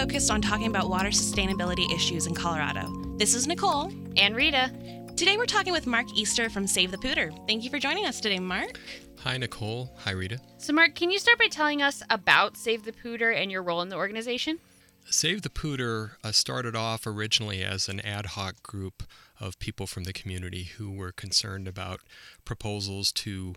[0.00, 2.90] focused on talking about water sustainability issues in Colorado.
[3.18, 3.92] This is Nicole.
[4.16, 4.72] And Rita.
[5.14, 7.30] Today we're talking with Mark Easter from Save the Poudre.
[7.46, 8.80] Thank you for joining us today, Mark.
[9.18, 9.92] Hi, Nicole.
[9.98, 10.40] Hi, Rita.
[10.56, 13.82] So, Mark, can you start by telling us about Save the Poudre and your role
[13.82, 14.58] in the organization?
[15.04, 19.02] Save the Poudre uh, started off originally as an ad hoc group
[19.38, 22.00] of people from the community who were concerned about
[22.46, 23.54] proposals to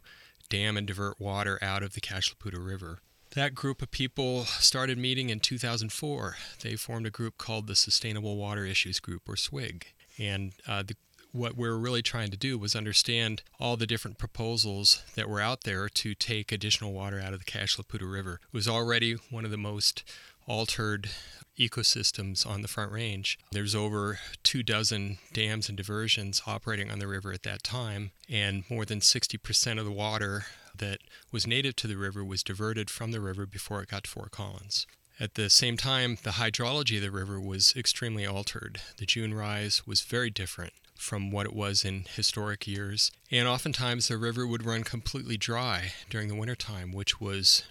[0.50, 3.00] dam and divert water out of the Cache la Poudre River.
[3.36, 6.36] That group of people started meeting in 2004.
[6.62, 9.88] They formed a group called the Sustainable Water Issues Group, or SWIG.
[10.20, 10.96] And uh, the,
[11.32, 15.42] what we are really trying to do was understand all the different proposals that were
[15.42, 18.40] out there to take additional water out of the Cache la Poudre River.
[18.44, 20.04] It was already one of the most
[20.48, 21.10] altered
[21.58, 23.40] ecosystems on the Front Range.
[23.52, 28.64] There's over two dozen dams and diversions operating on the river at that time, and
[28.70, 30.46] more than 60% of the water
[30.78, 31.00] that
[31.32, 34.32] was native to the river was diverted from the river before it got to Fort
[34.32, 34.88] Collins.
[35.20, 38.82] At the same time, the hydrology of the river was extremely altered.
[38.98, 44.08] The June rise was very different from what it was in historic years, and oftentimes
[44.08, 47.64] the river would run completely dry during the wintertime, which was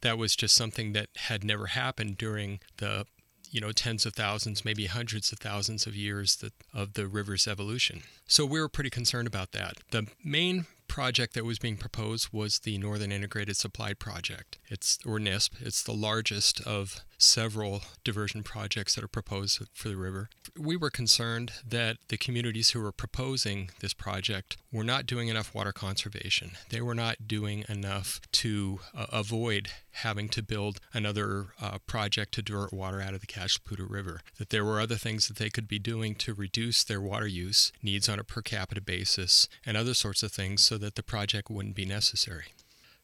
[0.00, 3.06] that was just something that had never happened during the
[3.50, 7.48] you know tens of thousands maybe hundreds of thousands of years that, of the river's
[7.48, 10.66] evolution so we were pretty concerned about that the main
[10.98, 14.58] project that was being proposed was the Northern Integrated Supply Project.
[14.68, 15.50] It's or NISP.
[15.60, 20.30] It's the largest of several diversion projects that are proposed for the river.
[20.56, 25.54] We were concerned that the communities who were proposing this project were not doing enough
[25.54, 26.52] water conservation.
[26.70, 32.42] They were not doing enough to uh, avoid having to build another uh, project to
[32.42, 34.20] divert water out of the Poudre River.
[34.38, 37.72] That there were other things that they could be doing to reduce their water use
[37.82, 41.50] needs on a per capita basis and other sorts of things so that the project
[41.50, 42.54] wouldn't be necessary.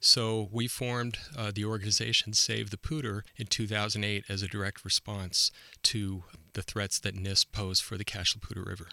[0.00, 5.50] So we formed uh, the organization Save the Poudre in 2008 as a direct response
[5.84, 8.88] to the threats that NISP posed for the Poudre River.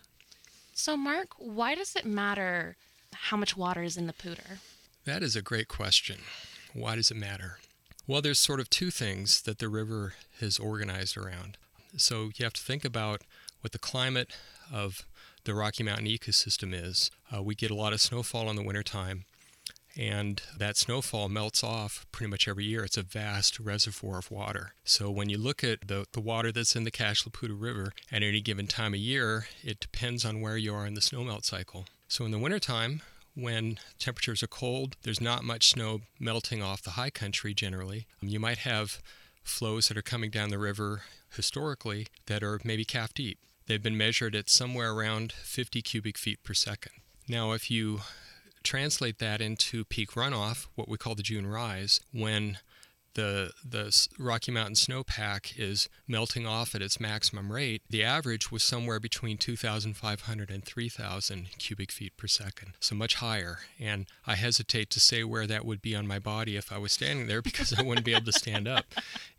[0.74, 2.78] So, Mark, why does it matter
[3.14, 4.60] how much water is in the Poudre?
[5.06, 6.20] That is a great question.
[6.74, 7.60] Why does it matter?
[8.08, 11.58] Well, there's sort of two things that the river is organized around.
[11.98, 13.22] So you have to think about
[13.62, 14.36] what the climate
[14.72, 15.06] of
[15.44, 17.12] the Rocky Mountain ecosystem is.
[17.34, 19.26] Uh, we get a lot of snowfall in the wintertime,
[19.98, 22.84] and that snowfall melts off pretty much every year.
[22.84, 24.74] It's a vast reservoir of water.
[24.84, 27.94] So when you look at the, the water that's in the Cache la Poudre River
[28.12, 31.46] at any given time of year, it depends on where you are in the snowmelt
[31.46, 31.86] cycle.
[32.08, 33.02] So in the wintertime,
[33.36, 38.08] when temperatures are cold, there's not much snow melting off the high country generally.
[38.22, 39.02] Um, you might have
[39.44, 41.02] flows that are coming down the river
[41.36, 43.40] historically that are maybe calf deep.
[43.68, 46.92] They've been measured at somewhere around 50 cubic feet per second.
[47.28, 48.02] Now, if you
[48.64, 52.58] translate that into peak runoff, what we call the June rise, when
[53.14, 58.64] the the Rocky Mountain snowpack is melting off at its maximum rate, the average was
[58.64, 63.60] somewhere between 2,500 and 3,000 cubic feet per second, so much higher.
[63.80, 66.92] And I hesitate to say where that would be on my body if I was
[66.92, 68.86] standing there because I wouldn't be able to stand up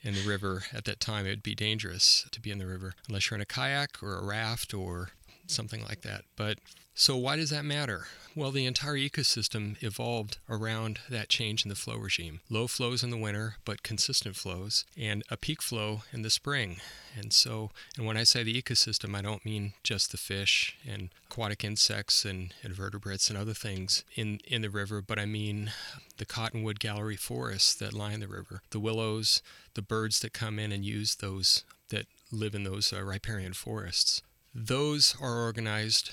[0.03, 1.27] in the river at that time.
[1.27, 4.17] It would be dangerous to be in the river unless you're in a kayak or
[4.17, 5.11] a raft or
[5.53, 6.25] something like that.
[6.37, 6.59] But
[6.95, 8.07] so, why does that matter?
[8.37, 12.41] Well, the entire ecosystem evolved around that change in the flow regime.
[12.51, 16.77] Low flows in the winter, but consistent flows, and a peak flow in the spring.
[17.17, 21.09] And so, and when I say the ecosystem, I don't mean just the fish and
[21.27, 25.73] aquatic insects and invertebrates and other things in, in the river, but I mean
[26.19, 29.43] the cottonwood gallery forests that line the river, the willows,
[29.75, 34.23] the birds that come in and use those, that live in those uh, riparian forests.
[34.55, 36.13] Those are organized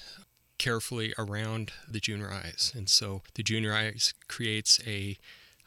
[0.57, 2.71] carefully around the June rise.
[2.75, 5.17] And so the June rise creates a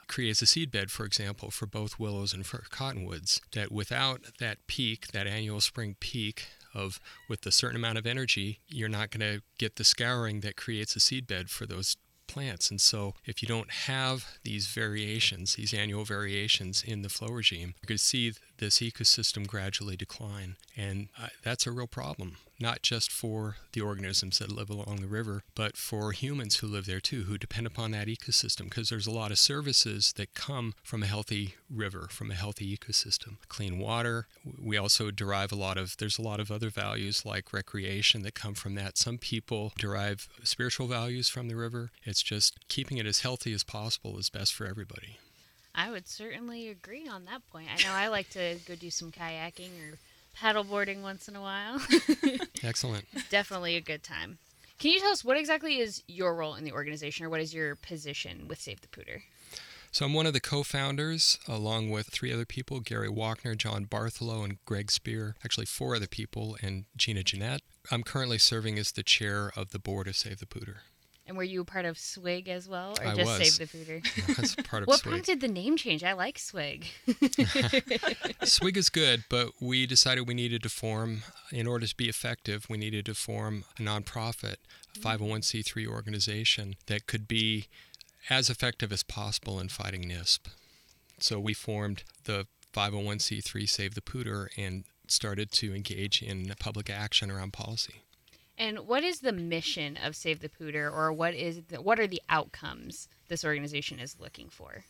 [0.08, 4.58] creates a seed bed, for example, for both willows and for cottonwoods, that without that
[4.66, 9.20] peak, that annual spring peak of with a certain amount of energy, you're not going
[9.20, 11.96] to get the scouring that creates a seed bed for those
[12.26, 12.70] plants.
[12.70, 17.74] And so, if you don't have these variations, these annual variations in the flow regime,
[17.82, 20.54] you could see this ecosystem gradually decline.
[20.76, 25.08] And uh, that's a real problem, not just for the organisms that live along the
[25.08, 29.08] river, but for humans who live there too, who depend upon that ecosystem, because there's
[29.08, 33.38] a lot of services that come from a healthy river, from a healthy ecosystem.
[33.48, 34.28] Clean water.
[34.62, 38.34] We also derive a lot of, there's a lot of other values like recreation that
[38.34, 38.96] come from that.
[38.96, 41.90] Some people derive spiritual values from the river.
[42.04, 45.18] It's just keeping it as healthy as possible is best for everybody.
[45.74, 47.68] I would certainly agree on that point.
[47.72, 49.98] I know I like to go do some kayaking or
[50.38, 51.80] paddleboarding once in a while.
[52.62, 53.06] Excellent.
[53.30, 54.38] Definitely a good time.
[54.78, 57.54] Can you tell us what exactly is your role in the organization or what is
[57.54, 59.22] your position with Save the Poudre?
[59.92, 64.42] So I'm one of the co-founders, along with three other people: Gary Wockner, John Bartholow,
[64.42, 65.36] and Greg Spear.
[65.44, 67.60] Actually, four other people, and Gina Jeanette.
[67.90, 70.78] I'm currently serving as the chair of the board of Save the Poudre.
[71.26, 73.54] And were you part of SWIG as well, or I just was.
[73.54, 74.26] Save the Poudre?
[74.36, 75.10] That's part of what SWIG.
[75.10, 76.02] prompted the name change?
[76.02, 76.86] I like SWIG.
[78.42, 81.22] SWIG is good, but we decided we needed to form,
[81.52, 84.56] in order to be effective, we needed to form a nonprofit,
[84.96, 85.24] a mm-hmm.
[85.24, 87.68] 501c3 organization that could be
[88.28, 90.46] as effective as possible in fighting NISP.
[91.18, 97.30] So we formed the 501c3 Save the Poudre and started to engage in public action
[97.30, 98.02] around policy.
[98.58, 102.06] And what is the mission of Save the Poudre, or what is the, what are
[102.06, 104.84] the outcomes this organization is looking for?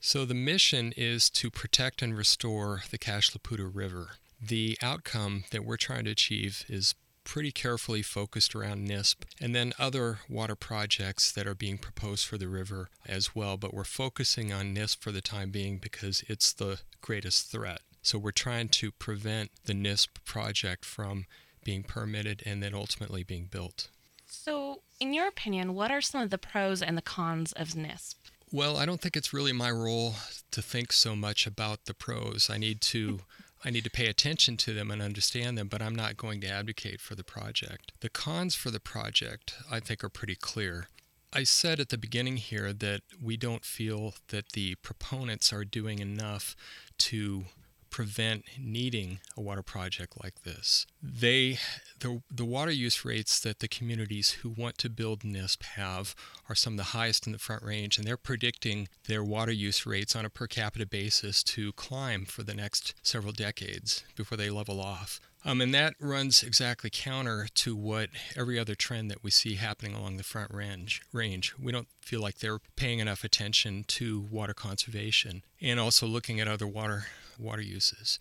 [0.00, 4.12] So the mission is to protect and restore the Cache la Poudre River.
[4.40, 6.94] The outcome that we're trying to achieve is
[7.24, 12.38] pretty carefully focused around NISP and then other water projects that are being proposed for
[12.38, 16.54] the river as well, but we're focusing on NISP for the time being because it's
[16.54, 17.80] the greatest threat.
[18.00, 21.26] So we're trying to prevent the NISP project from
[21.64, 23.88] being permitted and then ultimately being built.
[24.26, 28.14] So, in your opinion, what are some of the pros and the cons of NISP?
[28.50, 30.14] Well, I don't think it's really my role
[30.50, 32.48] to think so much about the pros.
[32.50, 33.20] I need to
[33.64, 36.48] I need to pay attention to them and understand them, but I'm not going to
[36.48, 37.92] advocate for the project.
[38.00, 40.88] The cons for the project, I think, are pretty clear.
[41.32, 45.98] I said at the beginning here that we don't feel that the proponents are doing
[45.98, 46.54] enough
[46.98, 47.46] to
[47.90, 50.86] prevent needing a water project like this.
[51.02, 51.58] They
[52.00, 56.14] the, the water use rates that the communities who want to build NISP have
[56.48, 59.84] are some of the highest in the Front Range, and they're predicting their water use
[59.86, 64.50] rates on a per capita basis to climb for the next several decades before they
[64.50, 65.20] level off.
[65.44, 69.94] Um, and that runs exactly counter to what every other trend that we see happening
[69.94, 71.00] along the Front Range.
[71.12, 71.54] Range.
[71.58, 76.48] We don't feel like they're paying enough attention to water conservation and also looking at
[76.48, 77.06] other water
[77.38, 78.18] water uses.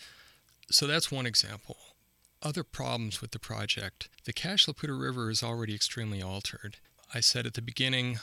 [0.70, 1.78] So that's one example.
[2.42, 4.10] Other problems with the project.
[4.26, 6.78] The Cache la Poudre River is already extremely altered.
[7.14, 8.20] I said at the beginning,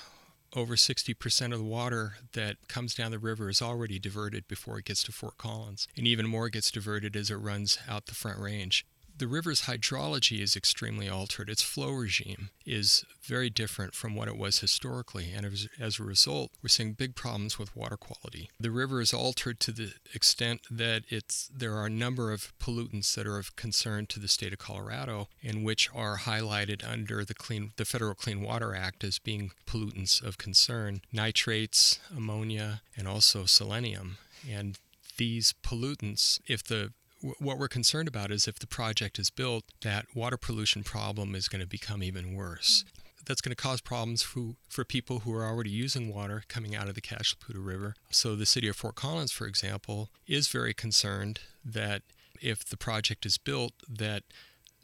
[0.55, 4.85] over 60% of the water that comes down the river is already diverted before it
[4.85, 8.39] gets to Fort Collins, and even more gets diverted as it runs out the Front
[8.39, 8.87] Range.
[9.17, 11.49] The river's hydrology is extremely altered.
[11.49, 16.03] Its flow regime is very different from what it was historically, and as, as, a
[16.03, 18.51] result, we're seeing big problems with water quality.
[18.59, 23.15] The river is altered to the extent that it's there are a number of pollutants
[23.15, 27.35] that are of concern to the state of Colorado, and which are highlighted under the
[27.35, 33.45] clean the Federal Clean Water Act as being pollutants of concern: nitrates, ammonia, and also
[33.45, 34.19] selenium.
[34.51, 34.79] And
[35.17, 36.93] these pollutants, if the
[37.39, 41.49] what we're concerned about is if the project is built, that water pollution problem is
[41.49, 42.85] going to become even worse.
[42.87, 43.01] Mm.
[43.27, 46.89] That's going to cause problems for, for people who are already using water coming out
[46.89, 47.95] of the Cache la Poudre River.
[48.11, 52.03] So, the city of Fort Collins, for example, is very concerned that
[52.43, 54.25] if the project is built, that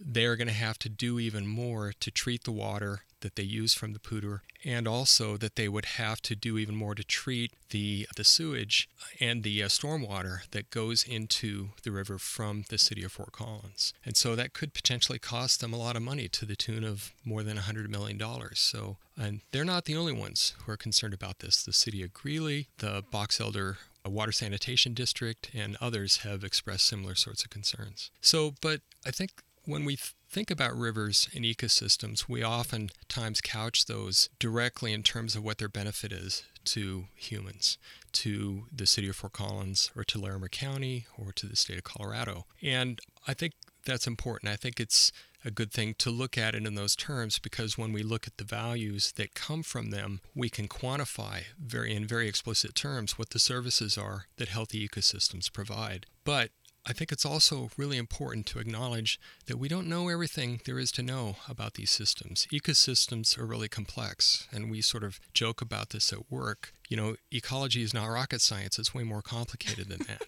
[0.00, 3.74] they're going to have to do even more to treat the water that they use
[3.74, 7.52] from the Poudre, and also that they would have to do even more to treat
[7.70, 8.88] the the sewage
[9.20, 13.92] and the uh, stormwater that goes into the river from the city of Fort Collins.
[14.04, 17.12] And so that could potentially cost them a lot of money to the tune of
[17.24, 18.20] more than $100 million.
[18.54, 21.62] So, and they're not the only ones who are concerned about this.
[21.62, 27.14] The city of Greeley, the Box Elder Water Sanitation District, and others have expressed similar
[27.14, 28.10] sorts of concerns.
[28.20, 29.96] So, but I think when we
[30.28, 35.68] think about rivers and ecosystems, we oftentimes couch those directly in terms of what their
[35.68, 37.78] benefit is to humans,
[38.12, 41.84] to the city of Fort Collins, or to Larimer County, or to the state of
[41.84, 42.46] Colorado.
[42.62, 44.52] And I think that's important.
[44.52, 45.12] I think it's
[45.44, 48.36] a good thing to look at it in those terms because when we look at
[48.36, 53.30] the values that come from them, we can quantify very in very explicit terms what
[53.30, 56.06] the services are that healthy ecosystems provide.
[56.24, 56.50] But
[56.90, 60.90] I think it's also really important to acknowledge that we don't know everything there is
[60.92, 62.48] to know about these systems.
[62.52, 66.72] Ecosystems are really complex, and we sort of joke about this at work.
[66.88, 70.22] You know, ecology is not rocket science, it's way more complicated than that.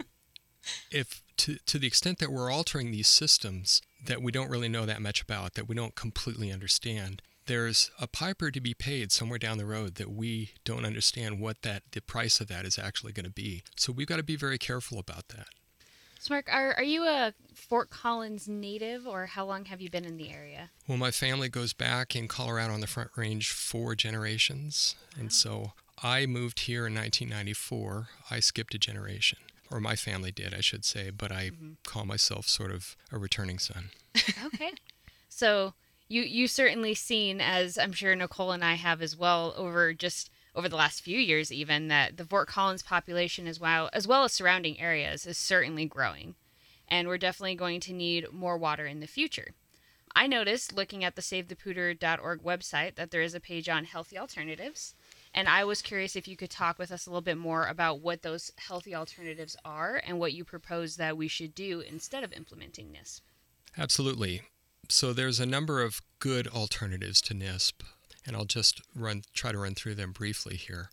[0.90, 4.86] if to, to the extent that we're altering these systems that we don't really know
[4.86, 9.38] that much about, that we don't completely understand, there's a piper to be paid somewhere
[9.38, 13.12] down the road that we don't understand what that the price of that is actually
[13.12, 13.62] going to be.
[13.76, 15.46] So we've got to be very careful about that.
[16.26, 20.04] So Mark, are, are you a Fort Collins native or how long have you been
[20.04, 20.70] in the area?
[20.88, 24.96] Well, my family goes back in Colorado on the Front Range four generations.
[25.16, 28.08] And so I moved here in 1994.
[28.28, 29.38] I skipped a generation,
[29.70, 31.74] or my family did, I should say, but I mm-hmm.
[31.84, 33.90] call myself sort of a returning son.
[34.46, 34.72] okay.
[35.28, 35.74] So
[36.08, 40.32] you you certainly seen as I'm sure Nicole and I have as well over just
[40.56, 44.24] over the last few years, even that the Fort Collins population, as well as well
[44.24, 46.34] as surrounding areas, is certainly growing,
[46.88, 49.50] and we're definitely going to need more water in the future.
[50.18, 54.94] I noticed looking at the SaveThePoudre.org website that there is a page on healthy alternatives,
[55.34, 58.00] and I was curious if you could talk with us a little bit more about
[58.00, 62.32] what those healthy alternatives are and what you propose that we should do instead of
[62.32, 63.20] implementing NISP.
[63.76, 64.40] Absolutely.
[64.88, 67.82] So there's a number of good alternatives to NISP,
[68.26, 70.90] and I'll just run try to run through them briefly here.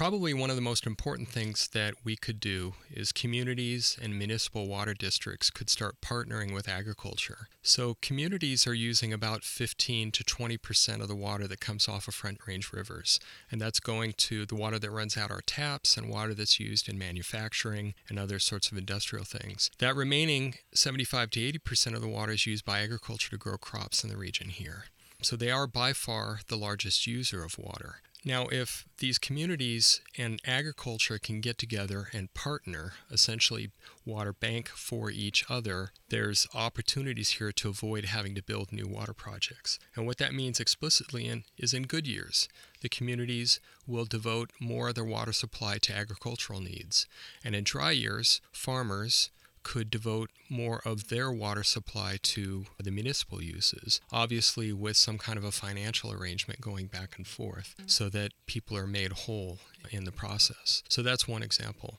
[0.00, 4.66] Probably one of the most important things that we could do is communities and municipal
[4.66, 7.48] water districts could start partnering with agriculture.
[7.62, 12.08] So, communities are using about 15 to 20 percent of the water that comes off
[12.08, 13.20] of Front Range rivers,
[13.50, 16.88] and that's going to the water that runs out our taps and water that's used
[16.88, 19.70] in manufacturing and other sorts of industrial things.
[19.80, 23.58] That remaining 75 to 80 percent of the water is used by agriculture to grow
[23.58, 24.84] crops in the region here.
[25.22, 28.00] So they are by far the largest user of water.
[28.22, 33.70] Now, if these communities and agriculture can get together and partner, essentially
[34.04, 39.14] water bank for each other, there's opportunities here to avoid having to build new water
[39.14, 39.78] projects.
[39.96, 42.46] And what that means explicitly in, is in good years,
[42.82, 47.06] the communities will devote more of their water supply to agricultural needs.
[47.42, 49.30] And in dry years, farmers
[49.62, 55.38] could devote more of their water supply to the municipal uses, obviously with some kind
[55.38, 59.58] of a financial arrangement going back and forth so that people are made whole
[59.90, 60.82] in the process.
[60.88, 61.98] So that's one example.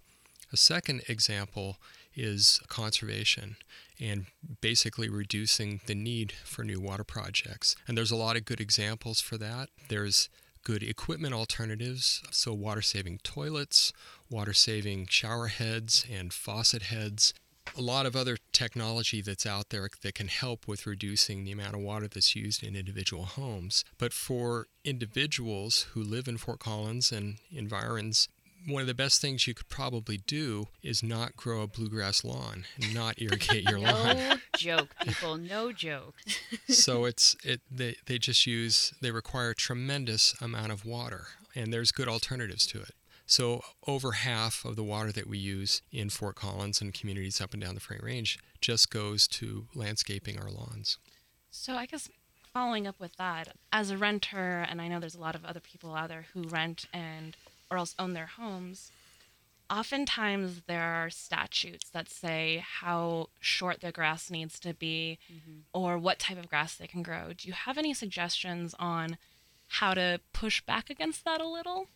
[0.53, 1.77] A second example
[2.13, 3.55] is conservation
[3.99, 4.25] and
[4.59, 7.75] basically reducing the need for new water projects.
[7.87, 9.69] And there's a lot of good examples for that.
[9.87, 10.27] There's
[10.63, 13.93] good equipment alternatives, so water saving toilets,
[14.29, 17.33] water saving shower heads and faucet heads,
[17.77, 21.75] a lot of other technology that's out there that can help with reducing the amount
[21.75, 23.83] of water that's used in individual homes.
[23.97, 28.27] But for individuals who live in Fort Collins and environs,
[28.67, 32.65] one of the best things you could probably do is not grow a bluegrass lawn
[32.79, 34.17] and not irrigate your no lawn.
[34.17, 36.15] No joke, people, no joke.
[36.67, 41.73] so it's it they, they just use they require a tremendous amount of water and
[41.73, 42.91] there's good alternatives to it.
[43.31, 47.53] So, over half of the water that we use in Fort Collins and communities up
[47.53, 50.97] and down the Front Range just goes to landscaping our lawns.
[51.49, 52.09] So, I guess
[52.53, 55.61] following up with that, as a renter, and I know there's a lot of other
[55.61, 57.37] people out there who rent and
[57.69, 58.91] or else own their homes,
[59.69, 65.59] oftentimes there are statutes that say how short the grass needs to be mm-hmm.
[65.71, 67.31] or what type of grass they can grow.
[67.37, 69.17] Do you have any suggestions on
[69.69, 71.87] how to push back against that a little?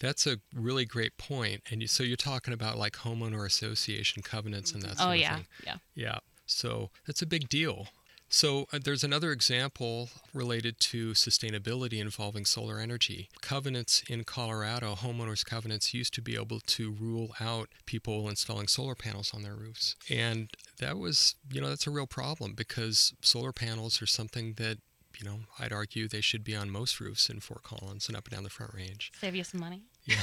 [0.00, 1.62] That's a really great point.
[1.70, 5.12] And you, so you're talking about like homeowner association covenants and that oh, sort oh,
[5.12, 5.46] of yeah, thing.
[5.64, 6.18] yeah, yeah.
[6.46, 7.88] So that's a big deal.
[8.28, 13.28] So uh, there's another example related to sustainability involving solar energy.
[13.42, 18.96] Covenants in Colorado, homeowners covenants used to be able to rule out people installing solar
[18.96, 19.94] panels on their roofs.
[20.10, 24.78] And that was, you know, that's a real problem because solar panels are something that
[25.20, 28.26] you know, I'd argue they should be on most roofs in Fort Collins and up
[28.26, 29.12] and down the Front Range.
[29.20, 29.82] Save you some money.
[30.04, 30.16] Yeah.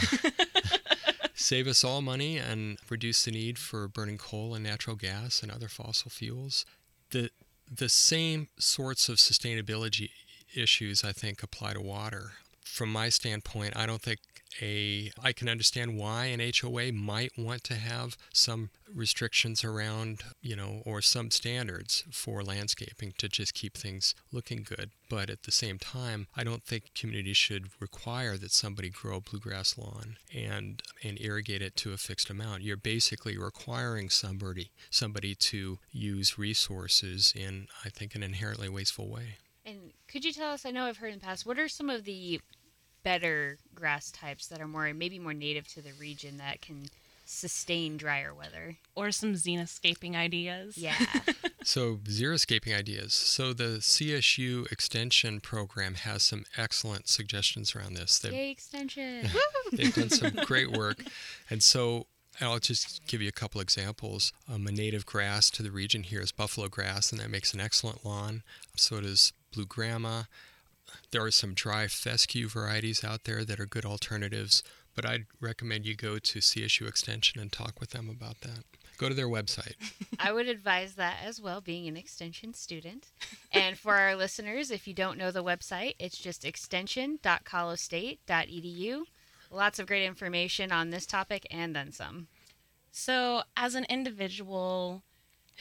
[1.34, 5.52] Save us all money and reduce the need for burning coal and natural gas and
[5.52, 6.66] other fossil fuels.
[7.10, 7.32] The
[7.74, 10.10] the same sorts of sustainability
[10.56, 12.34] issues I think apply to water.
[12.72, 14.20] From my standpoint, I don't think
[14.62, 20.56] a I can understand why an HOA might want to have some restrictions around, you
[20.56, 24.92] know, or some standards for landscaping to just keep things looking good.
[25.10, 29.22] But at the same time, I don't think communities should require that somebody grow a
[29.22, 32.63] bluegrass lawn and and irrigate it to a fixed amount.
[32.63, 39.40] You're basically requiring somebody somebody to use resources in I think an inherently wasteful way.
[39.66, 41.90] And could you tell us, I know I've heard in the past, what are some
[41.90, 42.42] of the
[43.03, 46.86] better grass types that are more maybe more native to the region that can
[47.25, 48.77] sustain drier weather.
[48.96, 50.77] Or some xenoscaping ideas.
[50.77, 50.96] Yeah.
[51.63, 53.13] So xeriscaping ideas.
[53.13, 58.17] So the csu extension program has some excellent suggestions around this.
[58.17, 59.29] They've, Yay, extension.
[59.72, 61.03] they've done some great work.
[61.51, 62.08] And so
[62.39, 64.34] I'll just give you a couple examples.
[64.51, 67.60] Um, a native grass to the region here is buffalo grass, and that makes an
[67.60, 68.41] excellent lawn.
[68.75, 70.27] So does blue grama.
[71.12, 74.64] There are some dry fescue varieties out there that are good alternatives,
[74.96, 78.64] but I'd recommend you go to CSU Extension and talk with them about that.
[78.98, 79.74] Go to their website.
[80.20, 83.08] I would advise that as well, being an extension student.
[83.52, 89.02] And for our listeners, if you don't know the website, it's just extension.colostate.edu.
[89.50, 92.28] Lots of great information on this topic and then some.
[92.92, 95.04] So, as an individual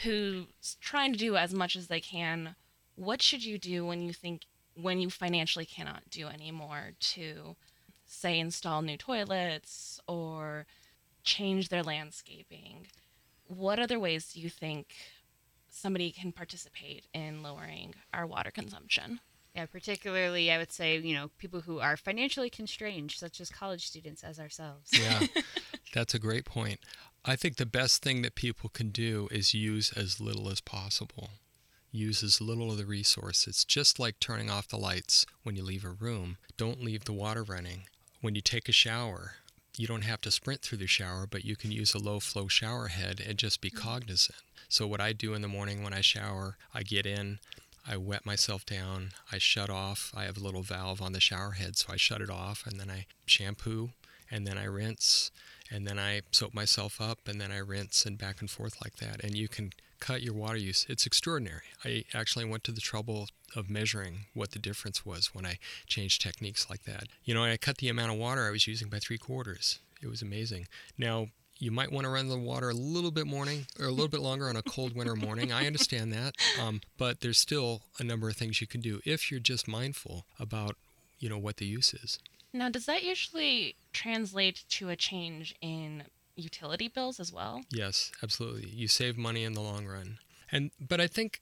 [0.03, 2.57] who's trying to do as much as they can,
[2.97, 4.43] what should you do when you think
[4.75, 7.57] when you financially cannot do anymore to
[8.07, 10.67] say, install new toilets or
[11.23, 12.87] change their landscaping,
[13.47, 14.95] what other ways do you think
[15.69, 19.21] somebody can participate in lowering our water consumption?
[19.55, 23.87] Yeah, particularly I would say, you know, people who are financially constrained, such as college
[23.87, 24.91] students as ourselves.
[24.93, 25.27] Yeah,
[25.95, 26.81] that's a great point.
[27.25, 31.31] I think the best thing that people can do is use as little as possible.
[31.92, 33.47] Use as little of the resource.
[33.47, 36.37] It's just like turning off the lights when you leave a room.
[36.56, 37.85] Don't leave the water running.
[38.20, 39.35] When you take a shower,
[39.76, 42.49] you don't have to sprint through the shower, but you can use a low flow
[42.49, 43.80] shower head and just be mm-hmm.
[43.80, 44.38] cognizant.
[44.68, 47.40] So, what I do in the morning when I shower, I get in,
[47.87, 50.12] I wet myself down, I shut off.
[50.14, 52.78] I have a little valve on the shower head, so I shut it off, and
[52.78, 53.90] then I shampoo,
[54.30, 55.30] and then I rinse,
[55.70, 58.97] and then I soap myself up, and then I rinse, and back and forth like
[58.97, 59.25] that.
[59.25, 60.87] And you can cut your water use.
[60.88, 61.62] It's extraordinary.
[61.85, 66.23] I actually went to the trouble of measuring what the difference was when I changed
[66.23, 67.04] techniques like that.
[67.25, 69.78] You know, I cut the amount of water I was using by three quarters.
[70.02, 70.66] It was amazing.
[70.97, 71.28] Now,
[71.59, 74.21] you might want to run the water a little bit morning or a little bit
[74.21, 75.52] longer on a cold winter morning.
[75.52, 79.30] I understand that, um, but there's still a number of things you can do if
[79.30, 80.76] you're just mindful about,
[81.19, 82.19] you know, what the use is.
[82.52, 86.04] Now, does that usually translate to a change in
[86.40, 87.62] utility bills as well?
[87.70, 88.68] Yes, absolutely.
[88.68, 90.18] You save money in the long run.
[90.50, 91.40] And but I think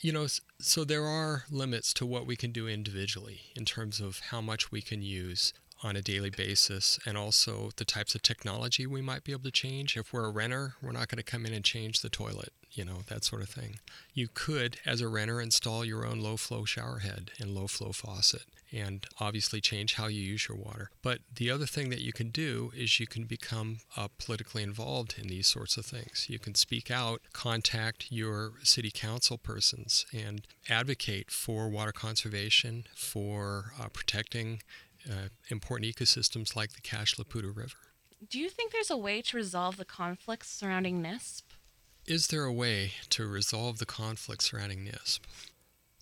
[0.00, 0.26] you know
[0.60, 4.72] so there are limits to what we can do individually in terms of how much
[4.72, 9.24] we can use on a daily basis and also the types of technology we might
[9.24, 9.96] be able to change.
[9.96, 12.84] If we're a renter, we're not going to come in and change the toilet, you
[12.84, 13.78] know, that sort of thing.
[14.12, 17.92] You could, as a renter, install your own low flow shower head and low flow
[17.92, 20.90] faucet and obviously change how you use your water.
[21.02, 25.16] But the other thing that you can do is you can become uh, politically involved
[25.18, 26.26] in these sorts of things.
[26.28, 33.72] You can speak out, contact your city council persons, and advocate for water conservation, for
[33.80, 34.62] uh, protecting
[35.08, 37.78] uh, important ecosystems like the Cache la Poudre River.
[38.28, 41.42] Do you think there's a way to resolve the conflicts surrounding NISP?
[42.06, 45.20] Is there a way to resolve the conflicts surrounding NISP?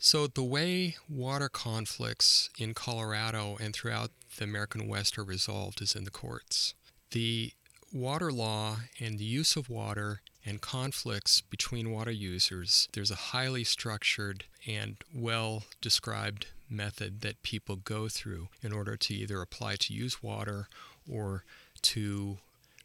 [0.00, 5.96] So, the way water conflicts in Colorado and throughout the American West are resolved is
[5.96, 6.74] in the courts.
[7.10, 7.52] The
[7.92, 13.64] water law and the use of water and conflicts between water users, there's a highly
[13.64, 19.94] structured and well described method that people go through in order to either apply to
[19.94, 20.68] use water
[21.10, 21.44] or
[21.82, 22.38] to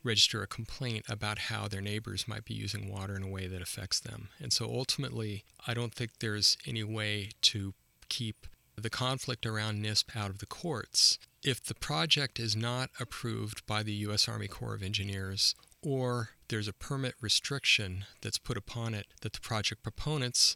[0.04, 3.62] register a complaint about how their neighbors might be using water in a way that
[3.62, 4.30] affects them.
[4.40, 7.74] And so ultimately, I don't think there's any way to
[8.10, 11.20] keep the conflict around NISP out of the courts.
[11.44, 14.28] If the project is not approved by the U.S.
[14.28, 19.42] Army Corps of Engineers, or there's a permit restriction that's put upon it that the
[19.42, 20.56] project proponents,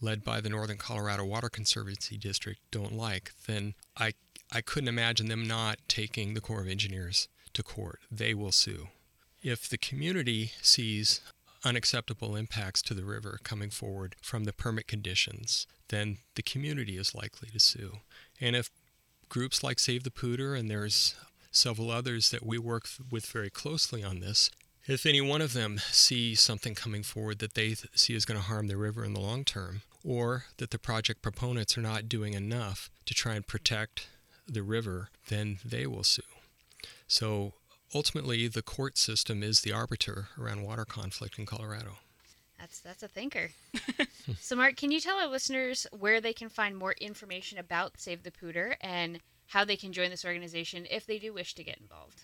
[0.00, 4.12] led by the Northern Colorado Water Conservancy District, don't like, then I,
[4.52, 8.00] I couldn't imagine them not taking the Corps of Engineers to court.
[8.10, 8.88] They will sue.
[9.42, 11.20] If the community sees
[11.64, 17.14] unacceptable impacts to the river coming forward from the permit conditions, then the community is
[17.14, 17.98] likely to sue.
[18.40, 18.70] And if
[19.28, 21.14] groups like Save the Poudre, and there's
[21.50, 24.50] several others that we work with very closely on this,
[24.88, 28.46] if any one of them see something coming forward that they see is going to
[28.46, 32.34] harm the river in the long term, or that the project proponents are not doing
[32.34, 34.08] enough to try and protect
[34.46, 36.22] the river, then they will sue.
[37.08, 37.54] So
[37.94, 41.98] ultimately, the court system is the arbiter around water conflict in Colorado.
[42.58, 43.50] That's that's a thinker.
[44.40, 48.22] so, Mark, can you tell our listeners where they can find more information about Save
[48.22, 51.78] the Poudre and how they can join this organization if they do wish to get
[51.78, 52.22] involved?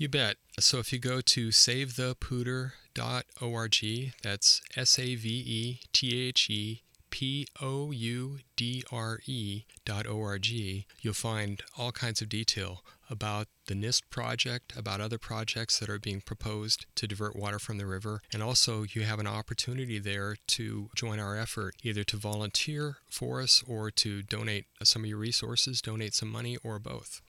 [0.00, 0.36] You bet.
[0.60, 7.48] So if you go to savethepoudre.org, that's S A V E T H E P
[7.60, 12.84] O U D R E dot O R G, you'll find all kinds of detail
[13.10, 17.78] about the NISP project, about other projects that are being proposed to divert water from
[17.78, 22.16] the river, and also you have an opportunity there to join our effort, either to
[22.16, 27.20] volunteer for us or to donate some of your resources, donate some money, or both.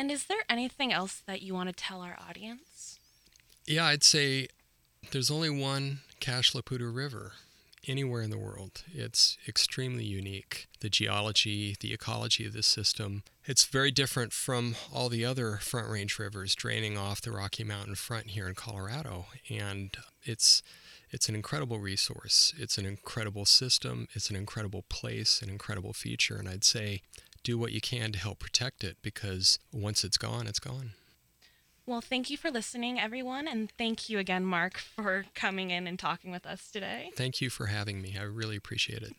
[0.00, 2.98] And is there anything else that you want to tell our audience?
[3.66, 4.48] Yeah, I'd say
[5.12, 7.32] there's only one Cache la Poudre River
[7.86, 8.82] anywhere in the world.
[8.94, 10.68] It's extremely unique.
[10.80, 15.90] The geology, the ecology of this system, it's very different from all the other Front
[15.90, 19.26] Range rivers draining off the Rocky Mountain front here in Colorado.
[19.50, 20.62] And it's
[21.10, 22.54] it's an incredible resource.
[22.56, 24.08] It's an incredible system.
[24.14, 26.36] It's an incredible place, an incredible feature.
[26.36, 27.02] And I'd say
[27.42, 30.92] do what you can to help protect it because once it's gone, it's gone.
[31.86, 33.48] Well, thank you for listening, everyone.
[33.48, 37.10] And thank you again, Mark, for coming in and talking with us today.
[37.16, 38.16] Thank you for having me.
[38.18, 39.12] I really appreciate it.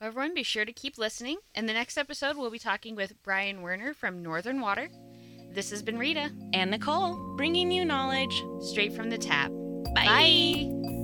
[0.00, 1.38] Well, everyone, be sure to keep listening.
[1.54, 4.88] In the next episode, we'll be talking with Brian Werner from Northern Water.
[5.52, 8.40] This has been Rita, And Nicole, bringing you knowledge.
[8.60, 9.50] straight from the tap.
[9.94, 10.04] Bye.
[10.06, 10.99] Bye.